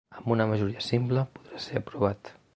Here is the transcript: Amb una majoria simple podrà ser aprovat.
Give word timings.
Amb 0.19 0.29
una 0.35 0.47
majoria 0.53 0.81
simple 0.87 1.27
podrà 1.37 1.63
ser 1.69 1.81
aprovat. 1.83 2.35